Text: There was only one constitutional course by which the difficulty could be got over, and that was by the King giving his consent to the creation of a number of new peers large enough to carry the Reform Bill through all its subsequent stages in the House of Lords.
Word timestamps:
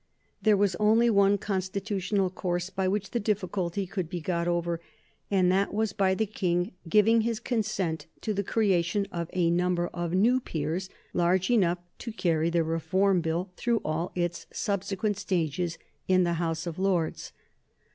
There 0.41 0.57
was 0.57 0.73
only 0.77 1.11
one 1.11 1.37
constitutional 1.37 2.31
course 2.31 2.71
by 2.71 2.87
which 2.87 3.11
the 3.11 3.19
difficulty 3.19 3.85
could 3.85 4.09
be 4.09 4.19
got 4.19 4.47
over, 4.47 4.81
and 5.29 5.51
that 5.51 5.75
was 5.75 5.93
by 5.93 6.15
the 6.15 6.25
King 6.25 6.71
giving 6.89 7.21
his 7.21 7.39
consent 7.39 8.07
to 8.21 8.33
the 8.33 8.41
creation 8.43 9.05
of 9.11 9.29
a 9.33 9.51
number 9.51 9.89
of 9.89 10.13
new 10.15 10.39
peers 10.39 10.89
large 11.13 11.51
enough 11.51 11.77
to 11.99 12.11
carry 12.11 12.49
the 12.49 12.63
Reform 12.63 13.21
Bill 13.21 13.51
through 13.55 13.79
all 13.85 14.11
its 14.15 14.47
subsequent 14.51 15.19
stages 15.19 15.77
in 16.07 16.23
the 16.23 16.33
House 16.41 16.65
of 16.65 16.79
Lords. 16.79 17.31